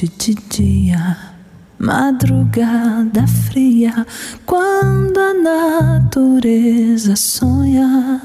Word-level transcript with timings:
noite 0.00 0.08
de 0.16 0.34
dia, 0.34 1.16
madrugada 1.78 3.26
fria, 3.26 4.06
quando 4.46 5.18
a 5.18 5.34
natureza 5.34 7.14
sonha. 7.16 8.20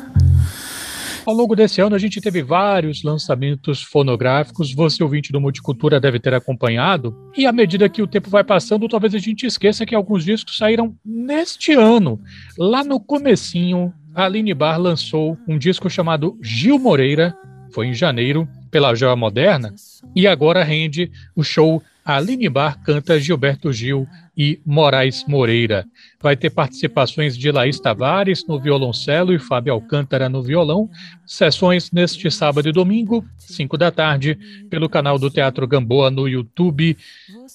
Ao 1.26 1.34
longo 1.34 1.56
desse 1.56 1.82
ano, 1.82 1.96
a 1.96 2.00
gente 2.00 2.22
teve 2.22 2.42
vários 2.42 3.04
lançamentos 3.04 3.82
fonográficos. 3.82 4.74
Você, 4.74 5.04
ouvinte 5.04 5.34
do 5.34 5.42
Multicultura, 5.42 6.00
deve 6.00 6.20
ter 6.20 6.34
acompanhado. 6.34 7.14
E 7.36 7.46
à 7.46 7.52
medida 7.52 7.89
que 7.89 8.02
o 8.02 8.07
tempo 8.07 8.30
vai 8.30 8.44
passando, 8.44 8.88
talvez 8.88 9.14
a 9.14 9.20
gente 9.20 9.46
esqueça 9.46 9.86
que 9.86 9.96
alguns 9.96 10.23
discos 10.23 10.57
saíram 10.57 10.96
neste 11.04 11.73
ano. 11.73 12.21
Lá 12.57 12.84
no 12.86 13.02
comecinho, 13.02 13.92
a 14.14 14.26
Aline 14.26 14.54
Bar 14.54 14.80
lançou 14.80 15.38
um 15.46 15.57
disco 15.57 15.89
chamado 15.89 16.38
Gil 16.42 16.80
Moreira, 16.80 17.36
foi 17.76 17.88
em 17.88 17.94
janeiro, 17.94 18.48
pela 18.71 18.96
Joia 18.96 19.18
Moderna, 19.18 19.76
e 20.16 20.26
agora 20.26 20.64
rende 20.64 21.12
o 21.36 21.44
show 21.44 21.84
Aline 22.05 22.48
Bar 22.48 22.82
canta 22.82 23.20
Gilberto 23.20 23.73
Gil 23.73 24.08
e 24.38 24.62
Moraes 24.66 25.26
Moreira. 25.27 25.85
Vai 26.22 26.38
ter 26.38 26.52
participações 26.52 27.38
de 27.38 27.52
Laís 27.52 27.77
Tavares 27.77 28.48
no 28.48 28.58
violoncelo 28.58 29.34
e 29.34 29.40
Fábio 29.40 29.73
Alcântara 29.73 30.30
no 30.30 30.41
violão. 30.41 30.90
Sessões 31.26 31.91
neste 31.91 32.32
sábado 32.32 32.70
e 32.70 32.72
domingo, 32.72 33.26
5 33.40 33.77
da 33.77 33.91
tarde, 33.91 34.38
pelo 34.70 34.88
canal 34.88 35.20
do 35.20 35.30
Teatro 35.30 35.68
Gamboa 35.68 36.10
no 36.10 36.30
YouTube. 36.30 36.96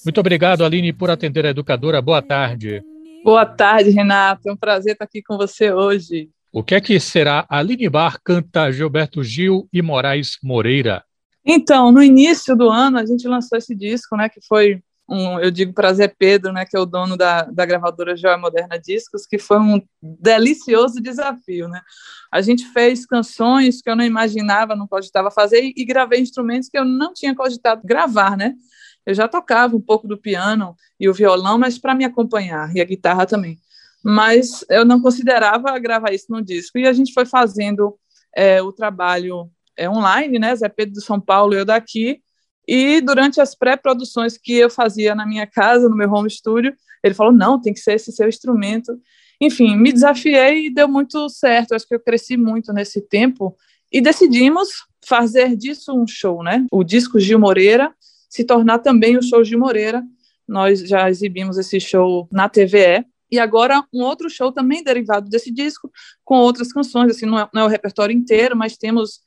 Muito 0.03 0.19
obrigado, 0.19 0.63
Aline, 0.63 0.93
por 0.93 1.09
atender 1.09 1.47
a 1.47 1.49
educadora. 1.49 1.99
Boa 1.99 2.21
tarde. 2.21 2.83
Boa 3.23 3.45
tarde, 3.45 3.89
Renato. 3.89 4.49
É 4.49 4.51
um 4.51 4.57
prazer 4.57 4.93
estar 4.93 5.05
aqui 5.05 5.23
com 5.23 5.35
você 5.35 5.71
hoje. 5.71 6.29
O 6.53 6.63
que 6.63 6.75
é 6.75 6.81
que 6.81 6.99
será 6.99 7.45
Aline 7.49 7.87
Bar 7.87 8.19
canta 8.21 8.71
Gilberto 8.73 9.23
Gil 9.23 9.69
e 9.71 9.81
Moraes 9.81 10.37
Moreira? 10.43 11.01
Então, 11.45 11.93
no 11.93 12.03
início 12.03 12.57
do 12.57 12.69
ano, 12.69 12.99
a 12.99 13.05
gente 13.05 13.25
lançou 13.25 13.57
esse 13.57 13.73
disco, 13.73 14.17
né, 14.17 14.27
que 14.27 14.41
foi 14.45 14.83
um, 15.09 15.39
eu 15.39 15.49
digo 15.49 15.71
para 15.71 15.93
Zé 15.93 16.09
Pedro, 16.09 16.51
né, 16.51 16.65
que 16.65 16.75
é 16.75 16.79
o 16.79 16.85
dono 16.85 17.15
da, 17.15 17.43
da 17.43 17.65
gravadora 17.65 18.17
Joia 18.17 18.37
Moderna 18.37 18.77
Discos, 18.77 19.25
que 19.25 19.37
foi 19.37 19.59
um 19.59 19.81
delicioso 20.01 21.01
desafio, 21.01 21.69
né? 21.69 21.81
A 22.31 22.41
gente 22.41 22.65
fez 22.73 23.05
canções 23.05 23.81
que 23.81 23.89
eu 23.89 23.95
não 23.95 24.03
imaginava, 24.03 24.75
não 24.75 24.87
cogitava 24.87 25.31
fazer 25.31 25.71
e, 25.75 25.85
gravei 25.85 26.19
instrumentos 26.19 26.67
que 26.67 26.77
eu 26.77 26.85
não 26.85 27.13
tinha 27.13 27.33
cogitado 27.33 27.81
gravar, 27.83 28.35
né? 28.35 28.53
Eu 29.05 29.13
já 29.13 29.27
tocava 29.27 29.75
um 29.75 29.81
pouco 29.81 30.07
do 30.07 30.17
piano 30.17 30.75
e 30.99 31.09
o 31.09 31.13
violão, 31.13 31.57
mas 31.57 31.77
para 31.77 31.95
me 31.95 32.05
acompanhar 32.05 32.73
e 32.75 32.81
a 32.81 32.85
guitarra 32.85 33.25
também. 33.25 33.57
Mas 34.03 34.65
eu 34.69 34.83
não 34.83 35.01
considerava 35.01 35.77
gravar 35.79 36.11
isso 36.11 36.27
no 36.29 36.41
disco 36.41 36.77
e 36.77 36.87
a 36.87 36.93
gente 36.93 37.13
foi 37.13 37.25
fazendo 37.25 37.95
é, 38.35 38.61
o 38.61 38.71
trabalho 38.71 39.49
é, 39.77 39.89
online, 39.89 40.39
né? 40.39 40.55
Zé 40.55 40.69
Pedro 40.69 40.93
de 40.93 41.01
São 41.03 41.19
Paulo, 41.19 41.53
eu 41.53 41.65
daqui. 41.65 42.21
E 42.67 43.01
durante 43.01 43.41
as 43.41 43.55
pré-produções 43.55 44.37
que 44.37 44.53
eu 44.53 44.69
fazia 44.69 45.13
na 45.13 45.25
minha 45.25 45.45
casa, 45.45 45.89
no 45.89 45.95
meu 45.95 46.11
home 46.11 46.29
studio, 46.29 46.73
ele 47.03 47.13
falou: 47.13 47.31
não, 47.31 47.59
tem 47.59 47.73
que 47.73 47.79
ser 47.79 47.93
esse 47.93 48.11
seu 48.11 48.27
instrumento. 48.27 48.99
Enfim, 49.39 49.75
me 49.75 49.91
desafiei 49.91 50.67
e 50.67 50.73
deu 50.73 50.87
muito 50.87 51.27
certo. 51.29 51.73
Acho 51.73 51.87
que 51.87 51.95
eu 51.95 51.99
cresci 51.99 52.37
muito 52.37 52.71
nesse 52.71 53.01
tempo 53.01 53.55
e 53.91 53.99
decidimos 53.99 54.69
fazer 55.03 55.55
disso 55.55 55.93
um 55.93 56.05
show, 56.07 56.43
né? 56.43 56.65
O 56.71 56.83
disco 56.83 57.19
Gil 57.19 57.39
Moreira 57.39 57.93
se 58.31 58.45
tornar 58.45 58.79
também 58.79 59.17
o 59.17 59.21
show 59.21 59.43
Gil 59.43 59.59
Moreira. 59.59 60.01
Nós 60.47 60.87
já 60.87 61.09
exibimos 61.09 61.57
esse 61.57 61.79
show 61.79 62.29
na 62.31 62.47
TVE 62.47 63.05
e 63.31 63.39
agora 63.39 63.83
um 63.93 64.01
outro 64.01 64.29
show 64.29 64.51
também 64.51 64.83
derivado 64.83 65.29
desse 65.29 65.51
disco 65.51 65.89
com 66.23 66.35
outras 66.35 66.73
canções. 66.73 67.11
Assim, 67.11 67.25
não 67.25 67.39
é, 67.39 67.49
não 67.53 67.61
é 67.61 67.65
o 67.65 67.69
repertório 67.69 68.15
inteiro, 68.15 68.55
mas 68.55 68.77
temos 68.77 69.21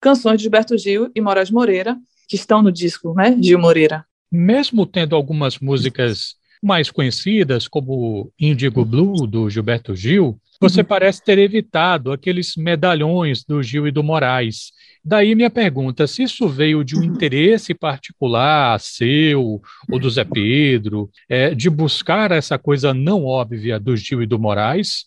canções 0.00 0.38
de 0.38 0.42
Gilberto 0.42 0.76
Gil 0.76 1.10
e 1.14 1.20
Moraes 1.20 1.50
Moreira, 1.50 1.96
que 2.28 2.36
estão 2.36 2.62
no 2.62 2.72
disco, 2.72 3.14
né, 3.14 3.36
Gil 3.40 3.58
Moreira. 3.58 4.04
Mesmo 4.30 4.84
tendo 4.84 5.14
algumas 5.14 5.58
músicas 5.58 6.34
mais 6.64 6.90
conhecidas, 6.90 7.68
como 7.68 8.32
Indigo 8.40 8.84
Blue, 8.84 9.26
do 9.26 9.48
Gilberto 9.50 9.94
Gil, 9.94 10.40
você 10.60 10.80
uhum. 10.80 10.86
parece 10.86 11.22
ter 11.22 11.38
evitado 11.38 12.12
aqueles 12.12 12.56
medalhões 12.56 13.44
do 13.44 13.62
Gil 13.62 13.86
e 13.86 13.90
do 13.90 14.02
Moraes. 14.02 14.72
Daí 15.04 15.34
minha 15.34 15.50
pergunta, 15.50 16.06
se 16.06 16.22
isso 16.22 16.48
veio 16.48 16.82
de 16.82 16.96
um 16.96 17.00
uhum. 17.00 17.04
interesse 17.04 17.74
particular 17.74 18.80
seu 18.80 19.60
ou 19.90 19.98
do 19.98 20.08
Zé 20.08 20.24
Pedro, 20.24 21.10
é, 21.28 21.54
de 21.54 21.68
buscar 21.68 22.32
essa 22.32 22.58
coisa 22.58 22.94
não 22.94 23.24
óbvia 23.24 23.78
do 23.78 23.96
Gil 23.96 24.22
e 24.22 24.26
do 24.26 24.38
Moraes, 24.38 25.04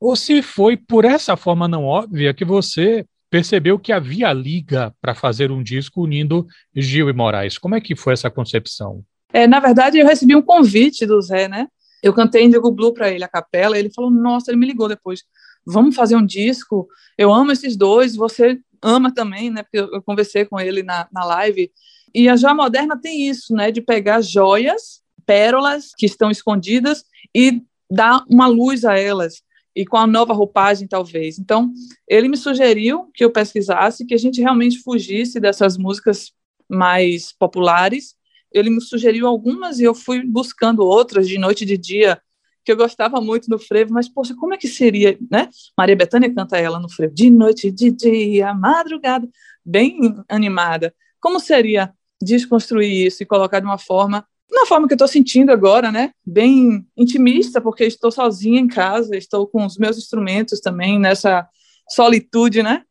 ou 0.00 0.14
se 0.14 0.42
foi 0.42 0.76
por 0.76 1.04
essa 1.04 1.36
forma 1.36 1.66
não 1.66 1.84
óbvia 1.84 2.34
que 2.34 2.44
você 2.44 3.06
percebeu 3.30 3.78
que 3.78 3.92
havia 3.92 4.32
liga 4.32 4.94
para 5.00 5.14
fazer 5.14 5.50
um 5.50 5.62
disco 5.62 6.02
unindo 6.02 6.46
Gil 6.74 7.08
e 7.08 7.12
Moraes. 7.12 7.58
Como 7.58 7.74
é 7.74 7.80
que 7.80 7.96
foi 7.96 8.12
essa 8.12 8.30
concepção? 8.30 9.04
É, 9.32 9.46
na 9.46 9.60
verdade, 9.60 9.98
eu 9.98 10.06
recebi 10.06 10.34
um 10.34 10.42
convite 10.42 11.06
do 11.06 11.20
Zé, 11.20 11.48
né? 11.48 11.68
Eu 12.02 12.14
cantei 12.14 12.44
Indigo 12.44 12.70
Blue 12.70 12.94
para 12.94 13.10
ele, 13.10 13.24
a 13.24 13.28
capela, 13.28 13.78
ele 13.78 13.90
falou: 13.90 14.10
Nossa, 14.10 14.50
ele 14.50 14.58
me 14.58 14.66
ligou 14.66 14.88
depois, 14.88 15.22
vamos 15.66 15.94
fazer 15.94 16.16
um 16.16 16.24
disco. 16.24 16.88
Eu 17.16 17.32
amo 17.32 17.52
esses 17.52 17.76
dois, 17.76 18.16
você 18.16 18.58
ama 18.82 19.12
também, 19.12 19.50
né? 19.50 19.62
Porque 19.62 19.78
eu, 19.78 20.02
conversei 20.02 20.44
com 20.44 20.58
ele 20.58 20.82
na, 20.82 21.08
na 21.12 21.24
live. 21.24 21.70
E 22.14 22.28
a 22.28 22.36
joia 22.36 22.54
moderna 22.54 22.98
tem 22.98 23.28
isso, 23.28 23.52
né? 23.54 23.70
De 23.70 23.80
pegar 23.80 24.22
joias, 24.22 25.02
pérolas 25.26 25.90
que 25.96 26.06
estão 26.06 26.30
escondidas 26.30 27.04
e 27.34 27.62
dar 27.90 28.24
uma 28.28 28.46
luz 28.46 28.84
a 28.84 28.98
elas 28.98 29.42
e 29.74 29.86
com 29.86 29.96
a 29.96 30.06
nova 30.06 30.32
roupagem, 30.32 30.88
talvez. 30.88 31.38
Então, 31.38 31.72
ele 32.08 32.28
me 32.28 32.36
sugeriu 32.36 33.10
que 33.14 33.24
eu 33.24 33.30
pesquisasse, 33.30 34.04
que 34.04 34.14
a 34.14 34.18
gente 34.18 34.40
realmente 34.40 34.80
fugisse 34.82 35.38
dessas 35.38 35.76
músicas 35.78 36.32
mais 36.68 37.32
populares. 37.32 38.14
Ele 38.52 38.70
me 38.70 38.80
sugeriu 38.80 39.26
algumas 39.26 39.78
e 39.78 39.84
eu 39.84 39.94
fui 39.94 40.24
buscando 40.24 40.84
outras 40.84 41.28
de 41.28 41.38
noite 41.38 41.62
e 41.62 41.66
de 41.66 41.76
dia, 41.76 42.20
que 42.64 42.72
eu 42.72 42.76
gostava 42.76 43.20
muito 43.20 43.48
no 43.48 43.58
frevo, 43.58 43.92
mas, 43.92 44.08
poxa, 44.08 44.34
como 44.34 44.54
é 44.54 44.56
que 44.56 44.68
seria, 44.68 45.18
né? 45.30 45.48
Maria 45.76 45.96
Bethânia 45.96 46.32
canta 46.32 46.58
ela 46.58 46.78
no 46.78 46.88
frevo, 46.88 47.14
de 47.14 47.30
noite 47.30 47.70
de 47.70 47.90
dia, 47.90 48.52
madrugada, 48.54 49.28
bem 49.64 49.98
animada. 50.28 50.94
Como 51.20 51.40
seria 51.40 51.92
desconstruir 52.20 53.06
isso 53.06 53.22
e 53.22 53.26
colocar 53.26 53.60
de 53.60 53.66
uma 53.66 53.78
forma 53.78 54.26
na 54.50 54.64
forma 54.66 54.86
que 54.88 54.94
eu 54.94 54.96
estou 54.96 55.08
sentindo 55.08 55.52
agora, 55.52 55.92
né? 55.92 56.10
Bem 56.26 56.86
intimista, 56.96 57.60
porque 57.60 57.84
estou 57.84 58.10
sozinha 58.10 58.58
em 58.58 58.66
casa, 58.66 59.16
estou 59.16 59.46
com 59.46 59.64
os 59.64 59.76
meus 59.76 59.98
instrumentos 59.98 60.60
também 60.60 60.98
nessa 60.98 61.46
solitude, 61.88 62.62
né? 62.62 62.82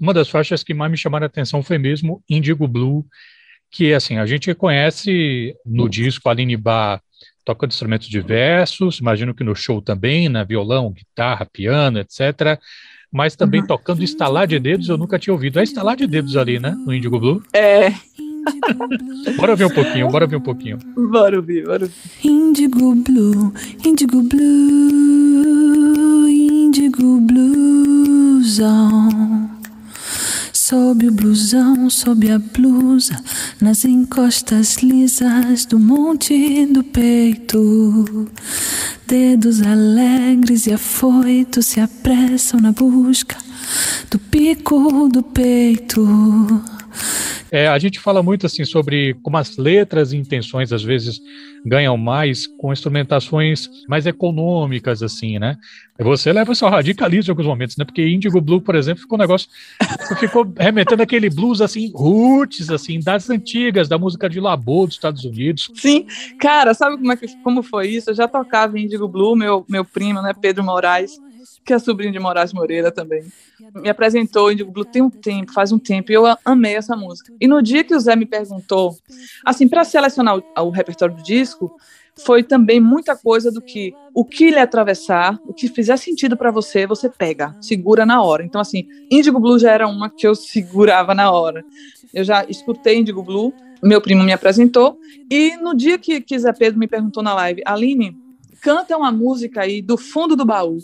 Uma 0.00 0.14
das 0.14 0.28
faixas 0.28 0.62
que 0.64 0.74
mais 0.74 0.90
me 0.90 0.96
chamaram 0.96 1.24
a 1.24 1.26
atenção 1.26 1.62
foi 1.62 1.78
mesmo 1.78 2.22
Indigo 2.28 2.66
Blue, 2.66 3.06
que 3.74 3.92
assim, 3.92 4.18
a 4.18 4.24
gente 4.24 4.54
conhece 4.54 5.52
no 5.66 5.88
disco 5.88 6.28
Aline 6.28 6.56
Bar 6.56 7.02
toca 7.44 7.66
instrumentos 7.66 8.08
diversos, 8.08 9.00
imagino 9.00 9.34
que 9.34 9.44
no 9.44 9.54
show 9.54 9.82
também, 9.82 10.30
na 10.30 10.44
violão, 10.44 10.90
guitarra, 10.90 11.44
piano, 11.44 11.98
etc. 11.98 12.58
Mas 13.12 13.36
também 13.36 13.60
uhum. 13.60 13.66
tocando 13.66 14.02
estalar 14.02 14.46
de 14.46 14.58
dedos, 14.58 14.88
eu 14.88 14.96
nunca 14.96 15.18
tinha 15.18 15.34
ouvido. 15.34 15.58
É 15.58 15.62
estalar 15.62 15.96
de 15.96 16.06
dedos 16.06 16.36
ali, 16.36 16.58
né? 16.58 16.74
No 16.86 16.94
Indigo 16.94 17.20
Blue? 17.20 17.42
É, 17.52 17.92
bora 19.36 19.56
ver 19.56 19.66
um 19.66 19.70
pouquinho, 19.70 20.08
bora 20.08 20.26
ver 20.26 20.36
um 20.36 20.40
pouquinho. 20.40 20.78
Bora 21.10 21.36
ouvir, 21.36 21.64
bora 21.64 21.82
ouvir. 21.82 21.94
Indigo 22.24 22.94
Blue, 22.94 23.52
Indigo 23.84 24.22
Blue, 24.22 26.28
Indigo 26.28 27.20
Bluesão. 27.20 29.08
Sob 30.52 31.06
o 31.06 31.12
blusão, 31.12 31.90
sob 31.90 32.30
a 32.30 32.38
blusa, 32.38 33.22
nas 33.60 33.84
encostas 33.84 34.76
lisas 34.76 35.64
do 35.66 35.78
monte 35.78 36.66
do 36.66 36.82
peito. 36.82 38.28
Dedos 39.06 39.62
alegres 39.62 40.66
e 40.66 40.72
afoitos 40.72 41.66
se 41.66 41.80
apressam 41.80 42.60
na 42.60 42.72
busca 42.72 43.36
do 44.10 44.18
pico 44.18 45.08
do 45.08 45.22
peito. 45.22 46.62
É, 47.54 47.68
a 47.68 47.78
gente 47.78 48.00
fala 48.00 48.20
muito 48.20 48.46
assim 48.46 48.64
sobre 48.64 49.14
como 49.22 49.36
as 49.36 49.56
letras 49.56 50.12
e 50.12 50.16
intenções 50.16 50.72
às 50.72 50.82
vezes 50.82 51.20
ganham 51.64 51.96
mais 51.96 52.48
com 52.48 52.72
instrumentações 52.72 53.70
mais 53.88 54.06
econômicas, 54.06 55.04
assim, 55.04 55.38
né? 55.38 55.56
Você 56.00 56.32
leva 56.32 56.52
só 56.56 56.68
radicalismo 56.68 57.30
em 57.30 57.32
alguns 57.32 57.46
momentos, 57.46 57.76
né? 57.76 57.84
Porque 57.84 58.04
Indigo 58.04 58.40
Blue, 58.40 58.60
por 58.60 58.74
exemplo, 58.74 59.02
ficou 59.02 59.16
um 59.16 59.20
negócio. 59.20 59.48
ficou 60.18 60.52
remetendo 60.58 61.00
aquele 61.00 61.30
blues 61.30 61.60
assim, 61.60 61.92
roots, 61.94 62.70
assim, 62.70 62.98
das 62.98 63.30
antigas, 63.30 63.88
da 63.88 63.96
música 63.96 64.28
de 64.28 64.40
labor 64.40 64.88
dos 64.88 64.96
Estados 64.96 65.24
Unidos. 65.24 65.70
Sim, 65.76 66.06
cara, 66.40 66.74
sabe 66.74 66.96
como, 66.96 67.12
é 67.12 67.16
que, 67.16 67.28
como 67.44 67.62
foi 67.62 67.86
isso? 67.86 68.10
Eu 68.10 68.14
já 68.16 68.26
tocava 68.26 68.76
Indigo 68.76 69.06
Blue, 69.06 69.36
meu, 69.36 69.64
meu 69.68 69.84
primo, 69.84 70.20
né, 70.20 70.32
Pedro 70.34 70.64
Moraes 70.64 71.20
que 71.64 71.72
é 71.72 71.78
sobrinho 71.78 72.12
de 72.12 72.18
Moraes 72.18 72.52
Moreira 72.52 72.90
também, 72.90 73.24
me 73.74 73.88
apresentou 73.88 74.52
Indigo 74.52 74.70
Blue 74.70 74.84
tem 74.84 75.02
um 75.02 75.10
tempo, 75.10 75.52
faz 75.52 75.72
um 75.72 75.78
tempo, 75.78 76.10
e 76.10 76.14
eu 76.14 76.24
amei 76.44 76.76
essa 76.76 76.96
música. 76.96 77.32
E 77.40 77.46
no 77.46 77.62
dia 77.62 77.84
que 77.84 77.94
o 77.94 78.00
Zé 78.00 78.16
me 78.16 78.26
perguntou, 78.26 78.96
assim, 79.44 79.68
para 79.68 79.84
selecionar 79.84 80.38
o, 80.38 80.44
o 80.62 80.70
repertório 80.70 81.14
do 81.14 81.22
disco, 81.22 81.76
foi 82.16 82.42
também 82.42 82.78
muita 82.78 83.16
coisa 83.16 83.50
do 83.50 83.60
que 83.60 83.92
o 84.14 84.24
que 84.24 84.50
lhe 84.50 84.58
atravessar, 84.58 85.38
o 85.46 85.52
que 85.52 85.68
fizer 85.68 85.96
sentido 85.96 86.36
para 86.36 86.50
você, 86.50 86.86
você 86.86 87.08
pega, 87.08 87.56
segura 87.60 88.06
na 88.06 88.22
hora. 88.22 88.44
Então, 88.44 88.60
assim, 88.60 88.86
Indigo 89.10 89.40
Blue 89.40 89.58
já 89.58 89.72
era 89.72 89.88
uma 89.88 90.08
que 90.08 90.26
eu 90.26 90.34
segurava 90.34 91.14
na 91.14 91.30
hora. 91.32 91.64
Eu 92.12 92.22
já 92.22 92.44
escutei 92.48 92.98
Indigo 92.98 93.22
Blue 93.22 93.52
meu 93.84 94.00
primo 94.00 94.22
me 94.22 94.32
apresentou, 94.32 94.98
e 95.30 95.56
no 95.58 95.74
dia 95.74 95.98
que, 95.98 96.20
que 96.20 96.38
Zé 96.38 96.52
Pedro 96.52 96.78
me 96.78 96.88
perguntou 96.88 97.22
na 97.22 97.34
live, 97.34 97.62
Aline, 97.66 98.16
canta 98.60 98.96
uma 98.96 99.12
música 99.12 99.60
aí 99.60 99.82
do 99.82 99.98
fundo 99.98 100.34
do 100.34 100.44
baú. 100.44 100.78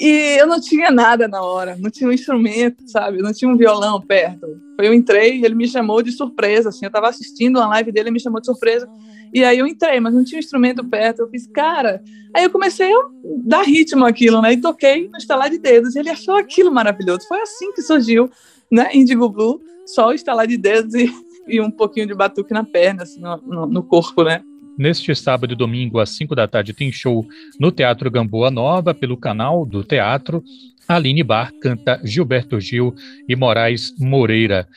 E 0.00 0.36
eu 0.40 0.46
não 0.46 0.60
tinha 0.60 0.90
nada 0.90 1.28
na 1.28 1.42
hora, 1.42 1.76
não 1.78 1.90
tinha 1.90 2.08
um 2.08 2.12
instrumento, 2.12 2.82
sabe? 2.88 3.18
Não 3.18 3.32
tinha 3.32 3.50
um 3.50 3.56
violão 3.56 4.00
perto. 4.00 4.46
Eu 4.80 4.92
entrei, 4.92 5.44
ele 5.44 5.54
me 5.54 5.68
chamou 5.68 6.02
de 6.02 6.10
surpresa, 6.10 6.70
assim, 6.70 6.84
eu 6.84 6.88
estava 6.88 7.08
assistindo 7.08 7.58
uma 7.58 7.68
live 7.68 7.92
dele, 7.92 8.08
ele 8.08 8.14
me 8.14 8.20
chamou 8.20 8.40
de 8.40 8.46
surpresa. 8.46 8.88
E 9.32 9.44
aí 9.44 9.58
eu 9.58 9.66
entrei, 9.66 9.98
mas 10.00 10.14
não 10.14 10.24
tinha 10.24 10.36
um 10.36 10.40
instrumento 10.40 10.84
perto. 10.84 11.22
Eu 11.22 11.28
fiz, 11.28 11.46
cara. 11.48 12.02
Aí 12.34 12.44
eu 12.44 12.50
comecei 12.50 12.92
a 12.92 12.98
dar 13.44 13.62
ritmo 13.62 14.04
aquilo, 14.04 14.40
né? 14.40 14.52
E 14.52 14.60
toquei 14.60 15.08
no 15.08 15.18
estalar 15.18 15.50
de 15.50 15.58
dedos. 15.58 15.94
E 15.94 15.98
ele 15.98 16.10
achou 16.10 16.36
aquilo 16.36 16.72
maravilhoso. 16.72 17.26
Foi 17.26 17.40
assim 17.40 17.72
que 17.72 17.82
surgiu, 17.82 18.30
né? 18.70 18.90
Indigo 18.94 19.28
Blue, 19.28 19.60
só 19.86 20.08
o 20.08 20.12
estalar 20.12 20.46
de 20.46 20.56
dedos 20.56 20.94
e, 20.94 21.12
e 21.48 21.60
um 21.60 21.70
pouquinho 21.70 22.06
de 22.06 22.14
batuque 22.14 22.52
na 22.52 22.62
perna, 22.62 23.02
assim, 23.02 23.20
no, 23.20 23.36
no, 23.38 23.66
no 23.66 23.82
corpo, 23.82 24.22
né? 24.22 24.40
Neste 24.76 25.14
sábado 25.14 25.52
e 25.52 25.56
domingo, 25.56 26.00
às 26.00 26.10
5 26.10 26.34
da 26.34 26.48
tarde, 26.48 26.72
tem 26.72 26.90
show 26.90 27.24
no 27.60 27.70
Teatro 27.70 28.10
Gamboa 28.10 28.50
Nova, 28.50 28.92
pelo 28.92 29.16
canal 29.16 29.64
do 29.64 29.84
teatro. 29.84 30.42
Aline 30.88 31.22
Bar 31.22 31.52
canta 31.60 32.00
Gilberto 32.02 32.60
Gil 32.60 32.94
e 33.28 33.36
Moraes 33.36 33.94
Moreira. 33.98 34.68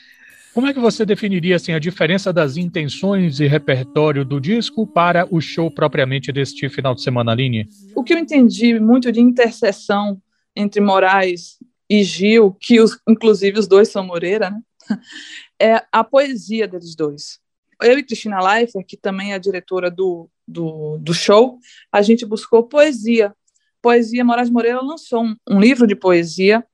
Como 0.54 0.68
é 0.68 0.74
que 0.74 0.80
você 0.80 1.06
definiria 1.06 1.56
assim, 1.56 1.74
a 1.74 1.80
diferença 1.80 2.32
das 2.32 2.58
intenções 2.58 3.40
e 3.40 3.48
repertório 3.48 4.24
do 4.24 4.40
disco 4.40 4.86
para 4.88 5.28
o 5.32 5.42
show 5.42 5.70
propriamente 5.70 6.32
deste 6.32 6.70
final 6.70 6.94
de 6.94 7.02
semana, 7.02 7.32
Aline? 7.32 7.68
O 7.96 8.04
que 8.04 8.14
eu 8.14 8.18
entendi 8.20 8.80
muito 8.80 9.12
de 9.12 9.20
interseção 9.20 10.22
entre 10.56 10.80
Moraes 10.80 11.58
e 11.90 12.04
Gil, 12.04 12.56
que 12.60 12.80
os, 12.80 13.00
inclusive 13.08 13.60
os 13.60 13.68
dois 13.68 13.90
são 13.90 14.04
Moreira, 14.04 14.52
né? 14.52 14.60
é 15.60 15.84
a 15.92 16.04
poesia 16.04 16.68
deles 16.68 16.96
dois 16.96 17.40
eu 17.82 17.98
e 17.98 18.04
Cristina 18.04 18.42
Leifert, 18.42 18.86
que 18.86 18.98
também 18.98 19.32
é 19.32 19.36
a 19.36 19.40
diretora 19.40 19.90
do, 19.92 20.30
do, 20.48 20.98
do 21.00 21.14
show, 21.14 21.60
a 21.92 22.02
gente 22.02 22.26
buscou 22.26 22.64
poesia. 22.64 23.34
Poesia, 23.82 24.24
Moraes 24.26 24.50
Moreira 24.50 24.82
lançou 24.82 25.24
um, 25.24 25.36
um 25.50 25.60
livro 25.60 25.86
de 25.86 25.96
poesia 25.96 26.66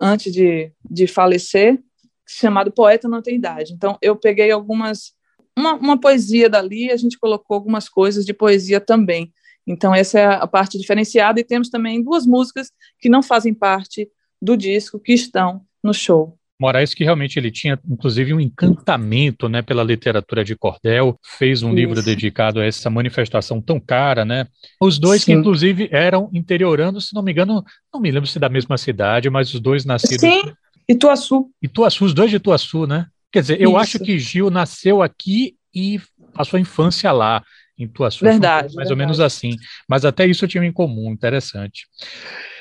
antes 0.00 0.32
de, 0.32 0.72
de 0.88 1.06
falecer, 1.06 1.78
chamado 2.26 2.72
Poeta 2.72 3.08
Não 3.08 3.22
Tem 3.22 3.36
Idade. 3.36 3.72
Então, 3.72 3.98
eu 4.00 4.16
peguei 4.16 4.50
algumas, 4.50 5.12
uma, 5.56 5.74
uma 5.74 6.00
poesia 6.00 6.48
dali, 6.48 6.90
a 6.90 6.96
gente 6.96 7.18
colocou 7.18 7.54
algumas 7.54 7.88
coisas 7.88 8.24
de 8.24 8.32
poesia 8.32 8.80
também. 8.80 9.32
Então, 9.66 9.94
essa 9.94 10.18
é 10.18 10.26
a 10.26 10.46
parte 10.46 10.78
diferenciada, 10.78 11.40
e 11.40 11.44
temos 11.44 11.68
também 11.68 12.02
duas 12.02 12.26
músicas 12.26 12.70
que 12.98 13.08
não 13.08 13.22
fazem 13.22 13.52
parte 13.52 14.10
do 14.40 14.56
disco, 14.56 14.98
que 14.98 15.12
estão 15.12 15.62
no 15.82 15.92
show. 15.92 16.39
Moraes 16.60 16.92
que 16.92 17.02
realmente 17.02 17.38
ele 17.38 17.50
tinha, 17.50 17.78
inclusive, 17.88 18.34
um 18.34 18.40
encantamento, 18.40 19.48
né, 19.48 19.62
pela 19.62 19.82
literatura 19.82 20.44
de 20.44 20.54
cordel, 20.54 21.18
fez 21.38 21.62
um 21.62 21.68
Isso. 21.68 21.76
livro 21.76 22.02
dedicado 22.02 22.60
a 22.60 22.64
essa 22.64 22.90
manifestação 22.90 23.62
tão 23.62 23.80
cara, 23.80 24.24
né? 24.24 24.46
Os 24.80 24.98
dois 24.98 25.22
Sim. 25.22 25.32
que, 25.32 25.38
inclusive, 25.38 25.88
eram 25.90 26.28
interioranos, 26.34 27.08
se 27.08 27.14
não 27.14 27.22
me 27.22 27.32
engano, 27.32 27.64
não 27.92 28.00
me 28.00 28.10
lembro 28.10 28.28
se 28.28 28.38
da 28.38 28.50
mesma 28.50 28.76
cidade, 28.76 29.30
mas 29.30 29.54
os 29.54 29.60
dois 29.60 29.86
nascidos... 29.86 30.20
Sim, 30.20 30.52
Ituaçu. 30.86 31.50
Ituaçu, 31.62 32.04
os 32.04 32.12
dois 32.12 32.30
de 32.30 32.36
Ituaçu, 32.36 32.86
né? 32.86 33.06
Quer 33.32 33.40
dizer, 33.40 33.60
eu 33.60 33.70
Isso. 33.70 33.78
acho 33.78 33.98
que 34.00 34.18
Gil 34.18 34.50
nasceu 34.50 35.02
aqui 35.02 35.54
e 35.74 36.00
passou 36.34 36.58
a 36.58 36.60
infância 36.60 37.10
lá, 37.12 37.42
em 37.80 37.86
Ituaçu. 37.86 38.24
Verdade. 38.24 38.62
Mais 38.62 38.74
verdade. 38.74 38.92
ou 38.92 38.96
menos 38.96 39.20
assim. 39.20 39.56
Mas 39.88 40.04
até 40.04 40.26
isso 40.26 40.46
tinha 40.46 40.64
em 40.64 40.72
comum, 40.72 41.12
interessante. 41.12 41.86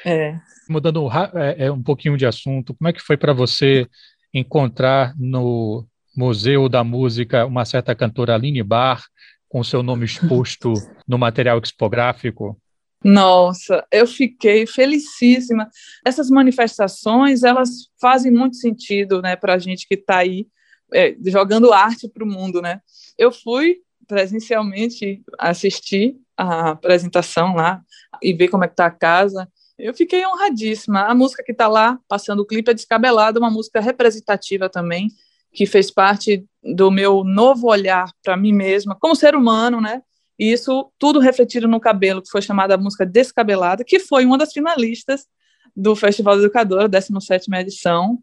É 0.05 0.35
mudando 0.69 1.09
é, 1.35 1.65
é, 1.65 1.71
um 1.71 1.81
pouquinho 1.81 2.15
de 2.15 2.25
assunto, 2.25 2.75
como 2.75 2.87
é 2.87 2.93
que 2.93 3.01
foi 3.01 3.17
para 3.17 3.33
você 3.33 3.87
encontrar 4.31 5.15
no 5.17 5.85
Museu 6.15 6.69
da 6.69 6.83
Música 6.83 7.45
uma 7.45 7.65
certa 7.65 7.95
cantora 7.95 8.35
Aline 8.35 8.61
Bar 8.61 9.03
com 9.49 9.63
seu 9.63 9.81
nome 9.81 10.05
exposto 10.05 10.73
no 11.07 11.17
material 11.17 11.59
expográfico? 11.59 12.55
Nossa, 13.03 13.83
eu 13.91 14.05
fiquei 14.05 14.67
felicíssima. 14.67 15.67
Essas 16.05 16.29
manifestações, 16.29 17.43
elas 17.43 17.89
fazem 17.99 18.31
muito 18.31 18.57
sentido, 18.57 19.21
né, 19.21 19.35
para 19.35 19.55
a 19.55 19.57
gente 19.57 19.87
que 19.87 19.95
está 19.95 20.17
aí 20.17 20.45
é, 20.93 21.15
jogando 21.25 21.73
arte 21.73 22.09
para 22.09 22.23
o 22.23 22.27
mundo, 22.27 22.61
né? 22.61 22.81
Eu 23.17 23.31
fui 23.31 23.77
presencialmente 24.09 25.21
assistir 25.37 26.17
a 26.35 26.71
apresentação 26.71 27.53
lá 27.53 27.81
e 28.21 28.33
ver 28.33 28.47
como 28.47 28.63
é 28.63 28.67
que 28.67 28.73
está 28.73 28.87
a 28.87 28.91
casa. 28.91 29.47
Eu 29.77 29.93
fiquei 29.93 30.25
honradíssima. 30.25 31.03
A 31.03 31.13
música 31.13 31.43
que 31.43 31.51
está 31.51 31.67
lá, 31.67 31.99
passando 32.07 32.39
o 32.39 32.45
clipe, 32.45 32.71
é 32.71 32.73
Descabelada, 32.73 33.39
uma 33.39 33.51
música 33.51 33.79
representativa 33.79 34.67
também, 34.67 35.09
que 35.53 35.67
fez 35.67 35.91
parte 35.91 36.43
do 36.63 36.89
meu 36.89 37.23
novo 37.23 37.67
olhar 37.67 38.11
para 38.23 38.35
mim 38.35 38.51
mesma, 38.51 38.97
como 38.99 39.15
ser 39.15 39.35
humano, 39.35 39.79
né? 39.79 40.01
E 40.39 40.51
isso 40.51 40.91
tudo 40.97 41.19
refletido 41.19 41.67
no 41.67 41.79
cabelo, 41.79 42.21
que 42.21 42.31
foi 42.31 42.41
chamada 42.41 42.73
a 42.73 42.77
música 42.77 43.05
Descabelada, 43.05 43.83
que 43.83 43.99
foi 43.99 44.25
uma 44.25 44.37
das 44.37 44.51
finalistas 44.51 45.27
do 45.75 45.95
Festival 45.95 46.35
do 46.35 46.43
Educador, 46.43 46.89
17ª 46.89 47.61
edição. 47.61 48.17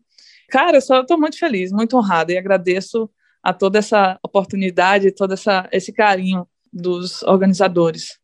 Cara, 0.48 0.78
eu 0.78 0.80
só 0.80 1.02
estou 1.02 1.18
muito 1.18 1.38
feliz, 1.38 1.70
muito 1.70 1.96
honrada 1.96 2.32
e 2.32 2.38
agradeço 2.38 3.08
a 3.46 3.52
toda 3.52 3.78
essa 3.78 4.18
oportunidade, 4.24 5.14
todo 5.14 5.34
essa, 5.34 5.68
esse 5.70 5.92
carinho 5.92 6.48
dos 6.72 7.22
organizadores. 7.22 8.18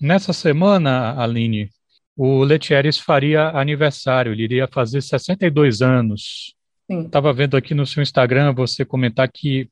Nessa 0.00 0.32
semana, 0.32 1.20
Aline, 1.20 1.70
o 2.16 2.44
Letieres 2.44 2.96
faria 2.96 3.48
aniversário, 3.48 4.30
ele 4.30 4.44
iria 4.44 4.68
fazer 4.68 5.02
62 5.02 5.82
anos. 5.82 6.54
Estava 6.88 7.32
vendo 7.32 7.56
aqui 7.56 7.74
no 7.74 7.84
seu 7.84 8.00
Instagram 8.00 8.52
você 8.52 8.84
comentar 8.84 9.28
que, 9.28 9.68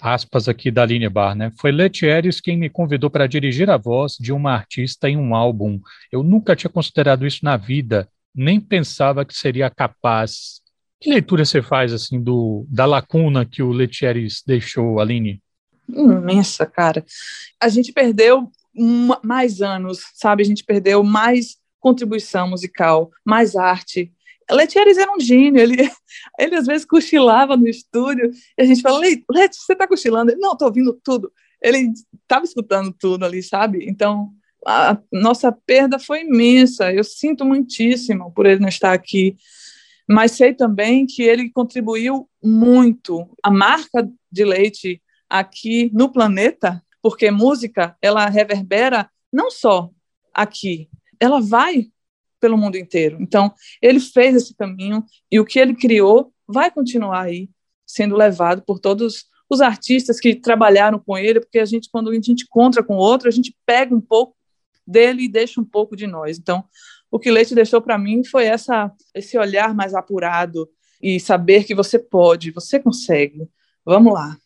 aspas 0.00 0.48
aqui 0.48 0.72
da 0.72 0.82
Aline 0.82 1.08
Bar, 1.08 1.36
né? 1.36 1.52
Foi 1.60 1.70
Letieres 1.70 2.40
quem 2.40 2.56
me 2.56 2.68
convidou 2.68 3.10
para 3.10 3.28
dirigir 3.28 3.70
a 3.70 3.76
voz 3.76 4.16
de 4.18 4.32
uma 4.32 4.52
artista 4.52 5.08
em 5.08 5.16
um 5.16 5.36
álbum. 5.36 5.80
Eu 6.10 6.24
nunca 6.24 6.56
tinha 6.56 6.70
considerado 6.70 7.24
isso 7.24 7.44
na 7.44 7.56
vida, 7.56 8.08
nem 8.34 8.60
pensava 8.60 9.24
que 9.24 9.36
seria 9.36 9.70
capaz. 9.70 10.61
Que 11.02 11.10
leitura 11.10 11.44
você 11.44 11.60
faz, 11.60 11.92
assim, 11.92 12.22
do, 12.22 12.64
da 12.68 12.86
lacuna 12.86 13.44
que 13.44 13.60
o 13.60 13.72
Letieres 13.72 14.40
deixou, 14.46 15.00
Aline? 15.00 15.42
Imensa, 15.88 16.64
cara. 16.64 17.04
A 17.60 17.68
gente 17.68 17.92
perdeu 17.92 18.48
mais 19.20 19.60
anos, 19.60 19.98
sabe? 20.14 20.44
A 20.44 20.46
gente 20.46 20.62
perdeu 20.62 21.02
mais 21.02 21.56
contribuição 21.80 22.48
musical, 22.48 23.10
mais 23.24 23.56
arte. 23.56 24.12
Letieres 24.48 24.96
era 24.96 25.12
um 25.12 25.18
gênio, 25.18 25.60
ele, 25.60 25.76
ele 26.38 26.54
às 26.54 26.66
vezes 26.66 26.86
cochilava 26.86 27.56
no 27.56 27.66
estúdio 27.66 28.30
e 28.56 28.62
a 28.62 28.64
gente 28.64 28.80
fala, 28.80 29.00
Let, 29.00 29.56
você 29.56 29.72
está 29.72 29.88
cochilando? 29.88 30.30
Ele, 30.30 30.40
não, 30.40 30.52
estou 30.52 30.68
ouvindo 30.68 30.96
tudo. 31.02 31.32
Ele 31.60 31.92
estava 32.22 32.44
escutando 32.44 32.94
tudo 32.96 33.24
ali, 33.24 33.42
sabe? 33.42 33.84
Então, 33.88 34.30
a 34.64 34.96
nossa 35.10 35.50
perda 35.50 35.98
foi 35.98 36.20
imensa. 36.20 36.92
Eu 36.92 37.02
sinto 37.02 37.44
muitíssimo 37.44 38.30
por 38.30 38.46
ele 38.46 38.60
não 38.60 38.68
estar 38.68 38.92
aqui, 38.92 39.36
mas 40.08 40.32
sei 40.32 40.54
também 40.54 41.06
que 41.06 41.22
ele 41.22 41.50
contribuiu 41.50 42.28
muito. 42.42 43.28
A 43.42 43.50
marca 43.50 44.08
de 44.30 44.44
Leite 44.44 45.02
aqui 45.28 45.90
no 45.92 46.12
planeta, 46.12 46.82
porque 47.00 47.30
música 47.30 47.96
ela 48.00 48.28
reverbera 48.28 49.10
não 49.32 49.50
só 49.50 49.90
aqui, 50.34 50.88
ela 51.18 51.40
vai 51.40 51.90
pelo 52.40 52.58
mundo 52.58 52.76
inteiro. 52.76 53.18
Então, 53.20 53.54
ele 53.80 54.00
fez 54.00 54.34
esse 54.34 54.54
caminho 54.54 55.04
e 55.30 55.38
o 55.38 55.44
que 55.44 55.58
ele 55.58 55.74
criou 55.74 56.32
vai 56.46 56.70
continuar 56.70 57.22
aí 57.22 57.48
sendo 57.86 58.16
levado 58.16 58.62
por 58.62 58.80
todos 58.80 59.26
os 59.48 59.60
artistas 59.60 60.18
que 60.18 60.34
trabalharam 60.34 60.98
com 60.98 61.16
ele, 61.16 61.40
porque 61.40 61.58
a 61.58 61.64
gente 61.64 61.88
quando 61.90 62.10
a 62.10 62.14
gente 62.14 62.44
encontra 62.44 62.82
com 62.82 62.94
outro, 62.94 63.28
a 63.28 63.30
gente 63.30 63.54
pega 63.64 63.94
um 63.94 64.00
pouco 64.00 64.34
dele 64.86 65.24
e 65.24 65.28
deixa 65.28 65.60
um 65.60 65.64
pouco 65.64 65.96
de 65.96 66.06
nós. 66.06 66.38
Então, 66.38 66.64
o 67.10 67.18
que 67.18 67.30
Leite 67.30 67.54
deixou 67.54 67.80
para 67.80 67.98
mim 67.98 68.24
foi 68.24 68.44
essa 68.46 68.90
esse 69.14 69.36
olhar 69.36 69.74
mais 69.74 69.94
apurado 69.94 70.68
e 71.00 71.18
saber 71.18 71.64
que 71.64 71.74
você 71.74 71.98
pode, 71.98 72.50
você 72.50 72.78
consegue. 72.78 73.48
Vamos 73.84 74.14
lá. 74.14 74.36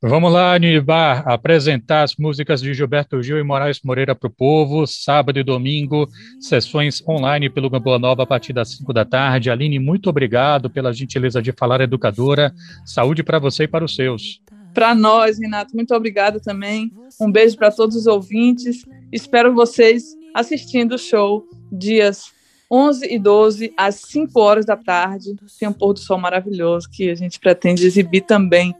Vamos 0.00 0.32
lá, 0.32 0.54
Anibar, 0.54 1.26
apresentar 1.26 2.04
as 2.04 2.14
músicas 2.14 2.60
de 2.60 2.72
Gilberto 2.72 3.20
Gil 3.20 3.36
e 3.36 3.42
Moraes 3.42 3.80
Moreira 3.82 4.14
para 4.14 4.28
o 4.28 4.30
povo, 4.30 4.86
sábado 4.86 5.40
e 5.40 5.42
domingo, 5.42 6.08
sessões 6.38 7.02
online 7.08 7.50
pelo 7.50 7.68
Gamboa 7.68 7.98
Nova 7.98 8.22
a 8.22 8.26
partir 8.26 8.52
das 8.52 8.76
5 8.76 8.92
da 8.92 9.04
tarde. 9.04 9.50
Aline, 9.50 9.80
muito 9.80 10.08
obrigado 10.08 10.70
pela 10.70 10.92
gentileza 10.92 11.42
de 11.42 11.50
falar, 11.50 11.80
educadora. 11.80 12.54
Saúde 12.84 13.24
para 13.24 13.40
você 13.40 13.64
e 13.64 13.68
para 13.68 13.84
os 13.84 13.96
seus. 13.96 14.40
Para 14.78 14.94
nós, 14.94 15.40
Renato, 15.40 15.74
muito 15.74 15.92
obrigado 15.92 16.38
também. 16.38 16.92
Um 17.20 17.32
beijo 17.32 17.56
para 17.56 17.72
todos 17.72 17.96
os 17.96 18.06
ouvintes. 18.06 18.86
Espero 19.10 19.52
vocês 19.52 20.16
assistindo 20.32 20.94
o 20.94 20.98
show 20.98 21.44
dias 21.72 22.30
11 22.70 23.12
e 23.12 23.18
12 23.18 23.74
às 23.76 23.96
5 23.96 24.38
horas 24.38 24.64
da 24.64 24.76
tarde. 24.76 25.34
Tem 25.58 25.68
um 25.68 25.72
pôr 25.72 25.94
do 25.94 25.98
sol 25.98 26.18
maravilhoso 26.18 26.88
que 26.88 27.10
a 27.10 27.16
gente 27.16 27.40
pretende 27.40 27.84
exibir 27.84 28.20
também 28.20 28.72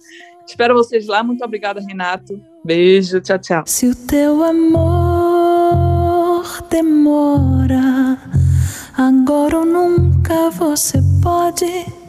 Espero 0.48 0.74
vocês 0.74 1.06
lá. 1.06 1.22
Muito 1.22 1.44
obrigada, 1.44 1.80
Renato. 1.80 2.40
Beijo, 2.64 3.20
tchau, 3.20 3.38
tchau. 3.38 3.62
Se 3.66 3.88
o 3.88 3.94
teu 3.94 4.42
amor 4.42 6.42
demora, 6.70 8.18
agora 8.96 9.58
ou 9.58 9.66
nunca 9.66 10.48
você 10.50 11.00
pode 11.22 11.66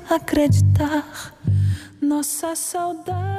acreditar. 0.09 1.35
Nossa 2.01 2.55
saudade. 2.55 3.38